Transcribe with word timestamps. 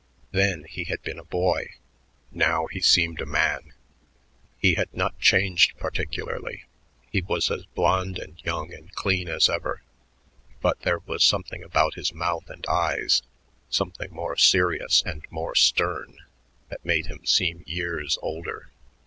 Then 0.31 0.63
he 0.67 0.85
had 0.85 1.03
been 1.03 1.19
a 1.19 1.23
boy; 1.23 1.75
now 2.31 2.65
he 2.65 2.79
seemed 2.81 3.21
a 3.21 3.25
man. 3.27 3.75
He 4.57 4.73
had 4.73 4.91
not 4.95 5.19
changed 5.19 5.77
particularly; 5.77 6.65
he 7.11 7.21
was 7.21 7.51
as 7.51 7.67
blond 7.67 8.17
and 8.17 8.41
young 8.43 8.73
and 8.73 8.91
clean 8.95 9.29
as 9.29 9.47
ever, 9.47 9.83
but 10.59 10.79
there 10.79 10.97
was 11.05 11.23
something 11.23 11.61
about 11.63 11.93
his 11.93 12.15
mouth 12.15 12.49
and 12.49 12.65
eyes, 12.65 13.21
something 13.69 14.11
more 14.11 14.35
serious 14.37 15.03
and 15.05 15.23
more 15.29 15.53
stern, 15.53 16.17
that 16.69 16.83
made 16.83 17.05
him 17.05 17.23
seem 17.23 17.63
years 17.67 18.17
older. 18.23 18.71